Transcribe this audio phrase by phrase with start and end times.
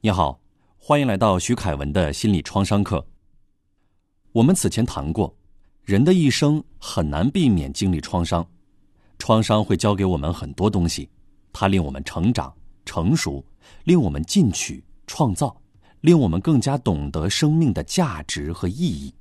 [0.00, 0.38] 你好，
[0.76, 3.04] 欢迎来到徐凯文的心理创伤课。
[4.30, 5.34] 我们此前谈过，
[5.82, 8.48] 人的一生很难避免经历创伤，
[9.18, 11.10] 创伤会教给我们很多东西，
[11.52, 13.44] 它令我们成长、成熟，
[13.82, 15.60] 令我们进取、创造，
[16.02, 19.12] 令我们更加懂得生命的价值和意义。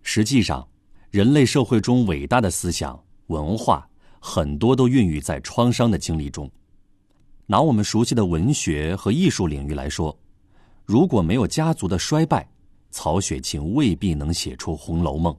[0.00, 0.66] 实际上，
[1.10, 3.86] 人类社会中伟大的思想、文化，
[4.18, 6.50] 很多都孕育在创伤的经历中。
[7.46, 10.18] 拿我们熟悉的文学和艺术领域来说，
[10.86, 12.48] 如果没有家族的衰败，
[12.90, 15.30] 曹雪芹未必能写出《红楼梦》；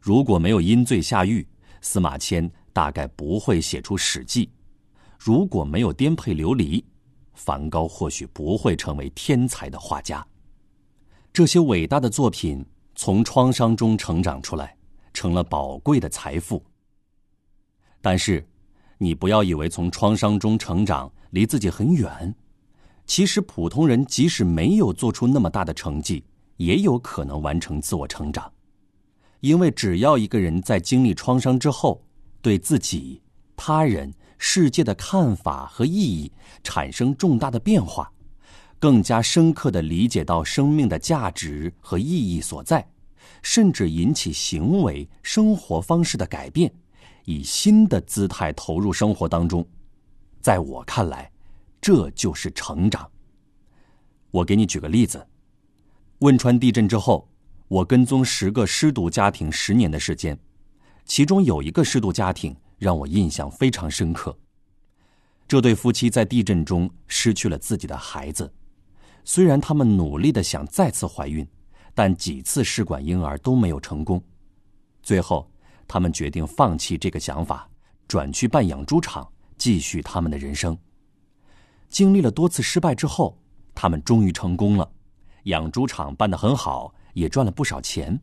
[0.00, 1.46] 如果没有因罪下狱，
[1.80, 4.46] 司马迁大概不会写出《史记》；
[5.18, 6.84] 如果没有颠沛流离，
[7.32, 10.26] 梵高或许不会成为天才的画家。
[11.32, 12.62] 这些伟大的作品
[12.94, 14.76] 从创伤中成长出来，
[15.14, 16.62] 成了宝贵的财富。
[18.02, 18.46] 但是。
[18.98, 22.34] 你不要以为从创伤中成长离自己很远，
[23.06, 26.24] 其实普通人即使没有做出那么大的成绩，
[26.56, 28.52] 也有可能完成自我成长。
[29.40, 32.02] 因为只要一个人在经历创伤之后，
[32.42, 33.22] 对自己、
[33.56, 36.30] 他人、世界的看法和意义
[36.64, 38.10] 产生重大的变化，
[38.80, 42.84] 更加深刻地理解到生命的价值和意义所在，
[43.42, 46.72] 甚至引起行为、生活方式的改变。
[47.28, 49.62] 以新的姿态投入生活当中，
[50.40, 51.30] 在我看来，
[51.78, 53.06] 这就是成长。
[54.30, 55.26] 我给你举个例子：
[56.20, 57.28] 汶川地震之后，
[57.68, 60.38] 我跟踪十个失独家庭十年的时间，
[61.04, 64.34] 其中有一个失独家庭让我印象非常深刻。
[65.46, 68.50] 这对夫妻在地震中失去了自己的孩子，
[69.22, 71.46] 虽然他们努力的想再次怀孕，
[71.94, 74.18] 但几次试管婴儿都没有成功，
[75.02, 75.46] 最后。
[75.88, 77.68] 他们决定放弃这个想法，
[78.06, 79.26] 转去办养猪场，
[79.56, 80.78] 继续他们的人生。
[81.88, 83.36] 经历了多次失败之后，
[83.74, 84.88] 他们终于成功了，
[85.44, 88.20] 养猪场办得很好，也赚了不少钱。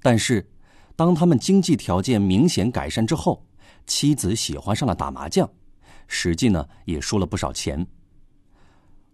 [0.00, 0.48] 但是，
[0.94, 3.44] 当他们经济条件明显改善之后，
[3.86, 5.50] 妻子喜欢上了打麻将，
[6.06, 7.84] 实际呢也输了不少钱。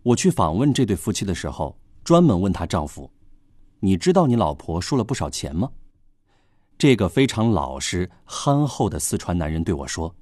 [0.02, 3.10] 我去访问这对夫妻的时候，专门问他丈夫
[3.80, 5.70] ：“你知道你老婆输了不少钱吗？”
[6.78, 10.14] 这个非常老实憨厚的四川男人对我说：“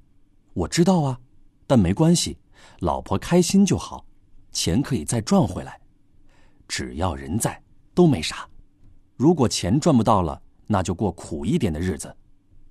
[0.55, 1.19] 我知道啊，
[1.67, 2.35] 但没关系，
[2.79, 4.03] 老婆开心就好，
[4.51, 5.79] 钱可以再赚回来。
[6.67, 7.61] 只要人在，
[7.93, 8.49] 都没啥。
[9.15, 12.13] 如果钱赚不到了，那就过苦一点的日子。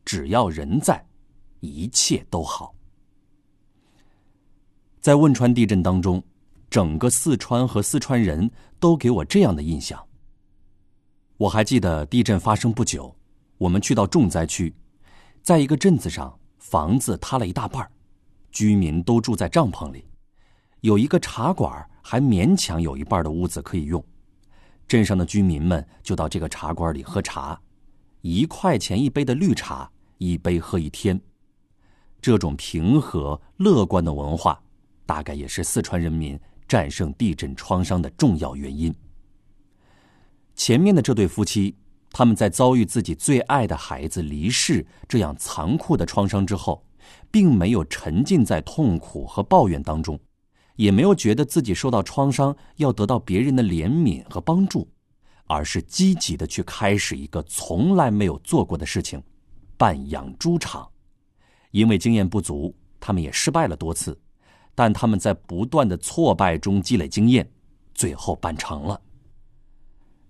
[0.05, 1.05] 只要人在，
[1.61, 2.75] 一切都好。”
[5.01, 6.21] 在汶川地震当中，
[6.69, 10.05] 整个四川和四川人都给我这样的印象。
[11.37, 13.15] 我还记得地震发生不久。
[13.59, 14.75] 我们去到重灾区，
[15.43, 17.91] 在一个镇子上，房子塌了一大半
[18.51, 20.05] 居民都住在帐篷里，
[20.83, 24.05] 有一个茶馆还勉强有一半的屋子可以用。
[24.87, 27.59] 镇上的居民们就到这个茶馆里喝茶，
[28.21, 31.19] 一块钱一杯的绿茶，一杯喝一天。
[32.21, 34.61] 这种平和乐观的文化，
[35.07, 36.39] 大概也是四川人民
[36.69, 38.95] 战胜地震创伤的重要原因。
[40.55, 41.75] 前面的这对夫妻。
[42.19, 46.83] 他们在遭遇自己最爱的孩子离世这样残酷的创伤之后，
[47.31, 50.19] 并没有沉浸在痛苦和抱怨当中，
[50.77, 54.89] 也没有觉得自己受到创伤要得到别人的怜悯和帮助，
[55.45, 59.23] 而是积极的去开始一个从来没有做过的事情——
[59.77, 60.89] 办养猪场。
[61.71, 64.19] 因为经验不足，他们也失败了多次，
[64.75, 67.47] 但他们在不断的挫败中积累经验，
[67.95, 68.99] 最后办成了。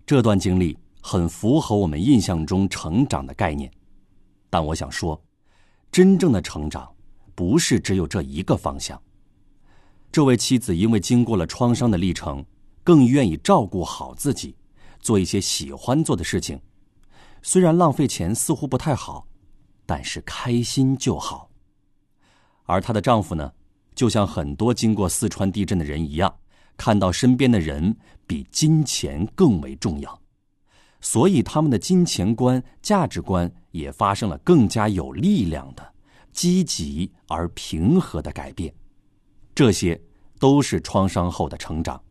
[0.05, 0.77] 这段经历。
[1.09, 3.71] 很符合我们印象中成长的概念，
[4.51, 5.23] 但我想说，
[5.93, 6.93] 真正的成长
[7.33, 9.01] 不是只有这一个方向。
[10.11, 12.45] 这位妻子因为经过了创伤的历程，
[12.83, 14.57] 更愿意照顾好自己，
[14.99, 16.61] 做一些喜欢做的事情。
[17.41, 19.29] 虽然浪费钱似乎不太好，
[19.87, 21.49] 但是开心就好。
[22.65, 23.53] 而她的丈夫呢，
[23.95, 26.37] 就像很多经过四川地震的人一样，
[26.77, 27.97] 看到身边的人
[28.27, 30.21] 比金钱更为重要。
[31.09, 35.95] 所以，他们的金钱观、价值观也发生了更加有力量的、
[36.33, 38.75] 积极而平和的改变。
[39.55, 39.99] 这些
[40.41, 42.03] 都是创伤后的成长。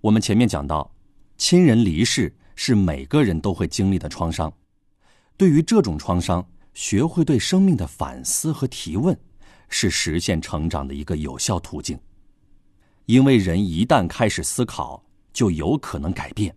[0.00, 0.88] 我们前面讲到，
[1.36, 4.50] 亲人离世是每个人都会经历的创伤。
[5.36, 9.18] 对于这种创伤，学会对生命的反思和提问，
[9.68, 11.98] 是实现成长的一个有效途径。
[13.06, 16.54] 因为人一旦开始思考，就有可能改变。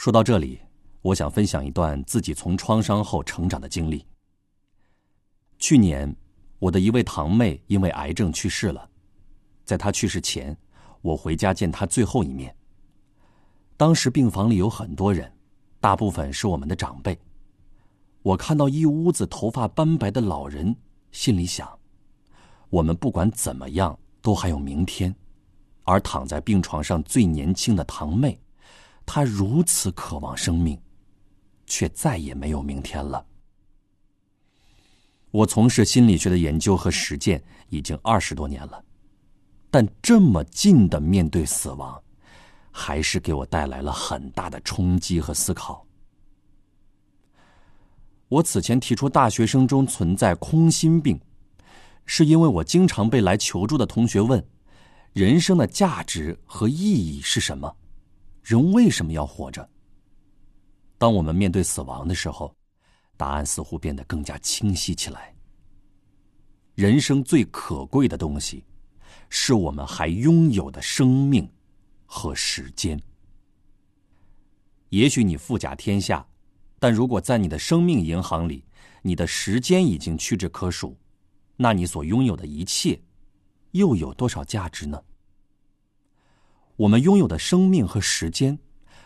[0.00, 0.58] 说到这里，
[1.02, 4.02] 我想分享一段自己从创伤后成长的经历。
[5.58, 6.16] 去年，
[6.58, 8.88] 我的一位堂妹因为癌症去世了。
[9.62, 10.56] 在她去世前，
[11.02, 12.56] 我回家见她最后一面。
[13.76, 15.30] 当时病房里有很多人，
[15.80, 17.18] 大部分是我们的长辈。
[18.22, 20.74] 我看到一屋子头发斑白的老人，
[21.12, 21.78] 心里想：
[22.70, 25.14] 我们不管怎么样，都还有明天。
[25.84, 28.40] 而躺在病床上最年轻的堂妹，
[29.12, 30.80] 他如此渴望生命，
[31.66, 33.26] 却再也没有明天了。
[35.32, 38.84] 我从事心理学的研究和实践已经二十多年了，
[39.68, 42.00] 但这么近的面对死亡，
[42.70, 45.84] 还是给我带来了很大的冲击和思考。
[48.28, 51.20] 我此前提出大学生中存在空心病，
[52.06, 54.46] 是因为我经常被来求助的同学问：
[55.12, 57.76] 人生的价值和意义是什么？
[58.42, 59.68] 人为什么要活着？
[60.98, 62.54] 当我们面对死亡的时候。
[63.16, 65.34] 答案似乎变得更加清晰起来。
[66.74, 68.64] 人生最可贵的东西，
[69.28, 71.46] 是我们还拥有的生命
[72.06, 72.98] 和时间。
[74.88, 76.26] 也许你富甲天下，
[76.78, 78.64] 但如果在你的生命银行里，
[79.02, 80.96] 你的时间已经屈指可数，
[81.58, 82.98] 那你所拥有的一切，
[83.72, 84.98] 又有多少价值呢？
[86.80, 88.58] 我们拥有的生命和时间，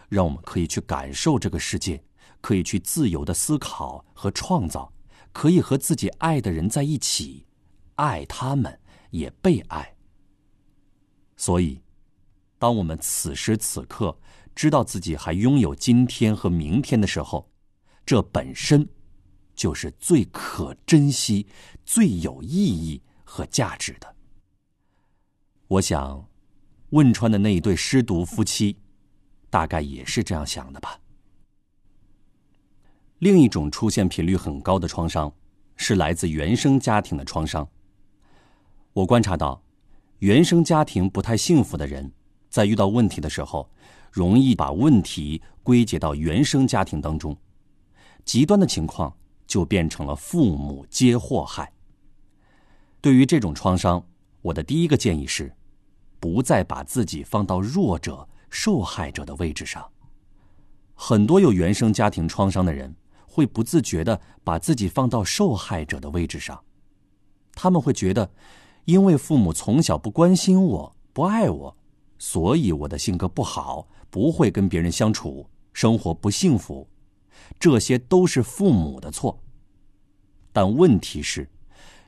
[0.08, 2.02] 让我们可以去感受这个世界。
[2.40, 4.92] 可以去自由的思考和创造，
[5.32, 7.46] 可以和自己爱的人在一起，
[7.94, 8.78] 爱他们
[9.10, 9.96] 也被爱。
[11.38, 11.80] 所以，
[12.58, 14.14] 当我们此时此刻
[14.54, 17.50] 知道自己还拥有今天和明天的时候，
[18.04, 18.86] 这本身
[19.54, 21.46] 就是最可珍惜、
[21.82, 24.14] 最有意义和价值的。
[25.66, 26.28] 我想，
[26.94, 28.76] 汶川的那一对失独夫妻，
[29.50, 31.00] 大概也是这样想的吧。
[33.18, 35.32] 另一种出现频率很高的创伤，
[35.74, 37.68] 是来自原生家庭的创伤。
[38.92, 39.60] 我观察到，
[40.20, 42.12] 原生家庭不太幸福的人，
[42.48, 43.68] 在遇到问题的时候，
[44.12, 47.36] 容易把问题归结到原生家庭当中，
[48.24, 49.12] 极端的情况
[49.48, 51.72] 就变成了父母皆祸害。
[53.00, 54.06] 对于这种创伤，
[54.42, 55.52] 我的第一个建议是，
[56.24, 59.86] 不再把自己放到弱者、受害者的位置上。
[60.94, 62.96] 很多有原生家庭创伤的人。
[63.26, 66.62] 会不自觉的把自己放到受害者的位置上，
[67.52, 68.30] 他们会觉得，
[68.84, 71.76] 因为父母从小不关心我、不爱我，
[72.16, 76.86] 所以我的性格不好，不会跟别人相处，生活不幸福，
[77.58, 79.36] 这些都是父母的错。
[80.52, 81.50] 但问题是，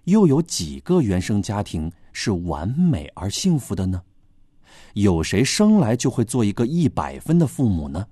[0.06, 4.02] 又有几个原生家庭是完美而幸福的呢？
[4.94, 8.06] 有谁生来就会做一个一百分的父母呢？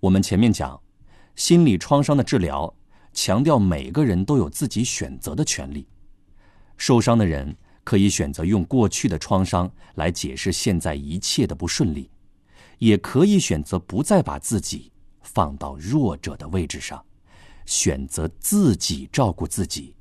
[0.00, 0.80] 我们前面讲。
[1.36, 2.72] 心理创伤的治疗
[3.12, 5.84] 强调每个人都有自己选择的权利。
[6.76, 7.52] 受伤的人
[7.82, 12.08] 可以选择用过去的创伤来解释现在一切的不顺利，
[12.78, 14.92] 也可以选择不再把自己
[15.22, 17.04] 放到弱者的位置上，
[17.66, 19.94] 选择自己照顾自己，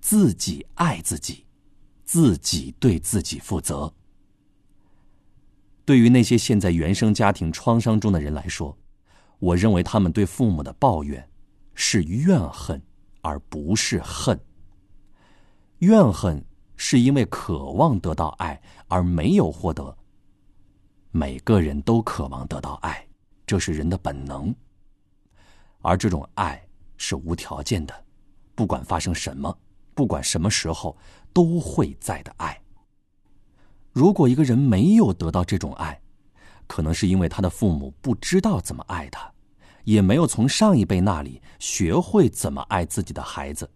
[0.00, 1.44] 自己爱自己，
[2.04, 3.92] 自己对自己负责。
[5.84, 8.76] 对于那些陷在原生家庭创伤中的人来说，
[9.38, 11.28] 我认为他们对父母的抱怨
[11.74, 12.82] 是怨恨，
[13.20, 14.38] 而不是恨。
[15.78, 16.44] 怨恨
[16.76, 19.96] 是因为渴望得到爱而没有获得。
[21.10, 23.06] 每个人都渴望得到爱，
[23.46, 24.54] 这是人的本能。
[25.82, 26.60] 而这种爱
[26.96, 28.04] 是无条件的，
[28.54, 29.58] 不管发生什么，
[29.94, 30.96] 不管什么时候
[31.32, 32.60] 都会在的爱。
[33.92, 35.98] 如果一个人没有得到这种爱，
[36.66, 39.32] 可能是因为他的父母不知道怎么爱他，
[39.84, 43.70] 也没有从上一辈那里学会怎么爱自己的孩子，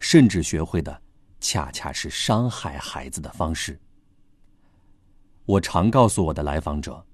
[0.00, 1.00] 甚至学会的
[1.38, 3.80] 恰恰是伤害孩子的方式。
[5.46, 7.04] 我常告诉我的来访者，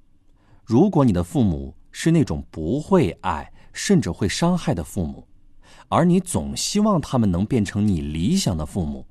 [0.64, 5.27] 如果你的父母是那种不会爱，甚至会伤害的父母，
[5.88, 9.06] 而你总希望他们能变成你理想的父母，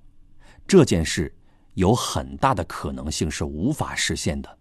[0.67, 1.36] 这件事
[1.74, 4.57] 有很大的可能性是无法实现的。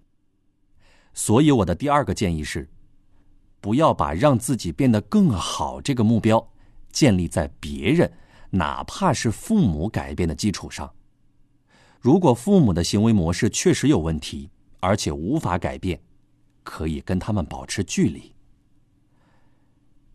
[1.12, 2.68] 所以，我的第二个建议是，
[3.60, 6.52] 不要把让自己变得更好这个目标
[6.90, 8.12] 建立在别人，
[8.50, 10.92] 哪怕是父母改变的基础上。
[12.00, 16.00] 如果父母的行为模式确实有问题，而且无法改变，
[16.62, 18.32] 可以跟他们保持距离。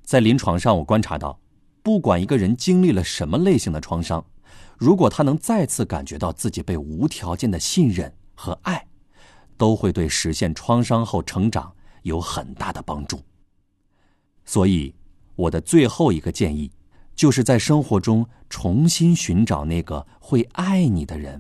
[0.04, 1.40] 在临床上，我观察到，
[1.84, 4.26] 不管一个人经历了什么类型的创伤，
[4.78, 8.88] 如果他能再次感觉到自己被无条件的信任和爱。
[9.58, 11.72] 都会对实现创伤后成长
[12.02, 13.22] 有很大的帮助。
[14.44, 14.92] 所以，
[15.36, 16.72] 我的最后一个建议，
[17.16, 21.40] 就是在生活中重新寻找那个会爱你的人，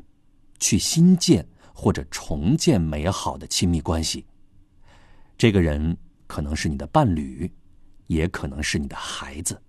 [0.60, 1.44] 去新建
[1.74, 4.24] 或者重建美好的亲密关系。
[5.36, 7.52] 这个人可能是你的伴侣，
[8.06, 9.60] 也可能是你的孩子。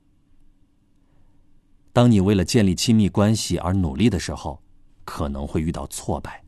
[1.93, 4.63] 当你为了建立亲密关系而努力的时候，
[5.05, 6.43] 可能会遇到挫败，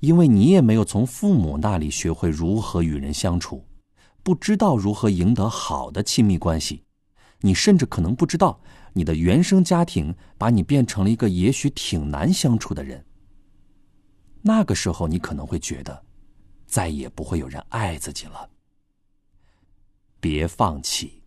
[0.00, 3.64] 因为你也没有从父母那里学会如何与人相处，
[4.22, 6.82] 不知道如何赢得好的亲密关系。
[7.44, 8.60] 你甚至可能不知道，
[8.92, 13.04] 你的原生家庭把你变成了一个也许挺难相处的人。
[14.42, 16.04] 那个时候，你可能会觉得，
[16.66, 18.48] 再也不会有人爱自己了。
[20.18, 21.22] 别放弃。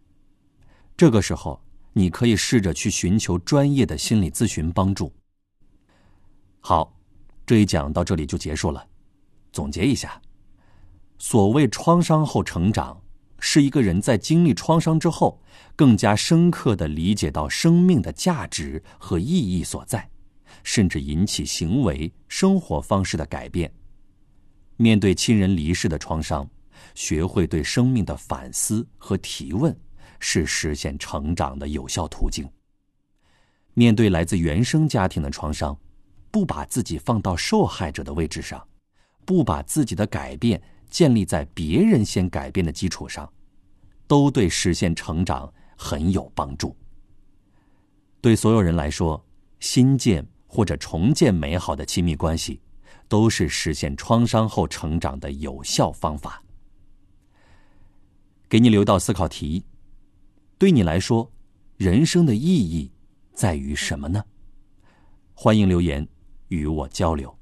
[0.97, 1.61] 这个时候，
[1.97, 5.13] 你可以试着去寻求专业的心理咨询帮助。
[6.59, 6.93] 好，
[7.45, 8.85] 这一讲到这里就结束了。
[9.53, 10.21] 总结一下，
[11.17, 13.01] 所谓创伤后成长。
[13.39, 15.41] 是一个人在经历创伤之后，
[15.75, 20.09] 更加深刻的理解到生命的价值和意义所在，
[20.63, 23.71] 甚至引起行为、生活方式的改变。
[24.75, 26.49] 面对亲人离世的创伤，
[26.93, 29.73] 学会对生命的反思和提问，
[30.19, 32.47] 是实现成长的有效途径。
[33.73, 35.77] 面对来自原生家庭的创伤，
[36.31, 38.65] 不把自己放到受害者的位置上，
[39.25, 40.61] 不把自己的改变。
[40.87, 43.29] 建立在别人先改变的基础上，
[44.07, 46.73] 都对实现成长很有帮助。
[48.21, 49.21] 对所有人来说，
[49.59, 52.61] 新建或者重建美好的亲密关系，
[53.09, 56.41] 都是实现创伤后成长的有效方法。
[58.47, 59.65] 给你留道思考题：
[60.57, 61.31] 对你来说，
[61.77, 62.89] 人生的意义
[63.33, 64.23] 在于什么呢？
[65.33, 66.07] 欢迎留言
[66.47, 67.37] 与我交流。